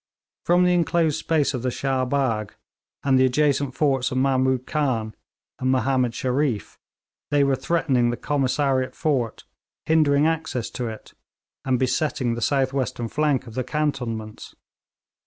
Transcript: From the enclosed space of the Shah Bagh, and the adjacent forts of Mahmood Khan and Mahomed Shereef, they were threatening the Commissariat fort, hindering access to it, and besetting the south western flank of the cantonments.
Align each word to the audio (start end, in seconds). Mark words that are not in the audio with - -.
From 0.47 0.63
the 0.63 0.73
enclosed 0.73 1.19
space 1.19 1.53
of 1.53 1.61
the 1.61 1.69
Shah 1.69 2.05
Bagh, 2.05 2.55
and 3.03 3.19
the 3.19 3.25
adjacent 3.25 3.75
forts 3.75 4.09
of 4.09 4.17
Mahmood 4.17 4.65
Khan 4.65 5.13
and 5.59 5.71
Mahomed 5.71 6.13
Shereef, 6.15 6.79
they 7.29 7.43
were 7.43 7.55
threatening 7.55 8.09
the 8.09 8.17
Commissariat 8.17 8.95
fort, 8.95 9.43
hindering 9.85 10.25
access 10.25 10.71
to 10.71 10.87
it, 10.87 11.13
and 11.65 11.77
besetting 11.77 12.33
the 12.33 12.41
south 12.41 12.73
western 12.73 13.09
flank 13.09 13.45
of 13.45 13.53
the 13.53 13.63
cantonments. 13.63 14.55